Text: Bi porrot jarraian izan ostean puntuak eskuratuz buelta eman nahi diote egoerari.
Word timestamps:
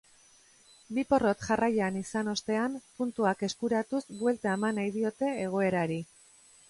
Bi 0.97 1.01
porrot 1.11 1.43
jarraian 1.49 1.99
izan 1.99 2.31
ostean 2.33 2.79
puntuak 3.01 3.45
eskuratuz 3.49 4.01
buelta 4.23 4.57
eman 4.59 4.81
nahi 4.83 4.95
diote 4.97 5.31
egoerari. 5.47 6.01